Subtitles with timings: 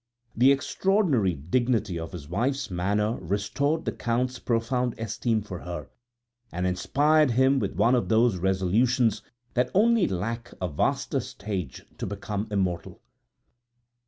[0.35, 5.89] The extraordinary dignity of his wife's manner restored the Count's profound esteem for her,
[6.51, 9.21] and inspired him with one of those resolutions
[9.53, 12.99] that only lack a vaster stage to become immortal.